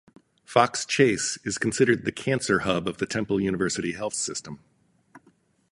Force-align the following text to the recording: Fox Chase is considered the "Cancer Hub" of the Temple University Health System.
Fox 0.45 0.83
Chase 0.83 1.37
is 1.43 1.59
considered 1.59 2.05
the 2.05 2.11
"Cancer 2.11 2.61
Hub" 2.61 2.87
of 2.87 2.97
the 2.97 3.05
Temple 3.05 3.39
University 3.39 3.91
Health 3.91 4.15
System. 4.15 4.59